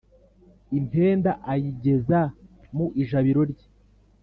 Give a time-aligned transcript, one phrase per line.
[0.79, 2.19] Impenda ayigeza
[2.75, 3.67] mu ijabiro rye.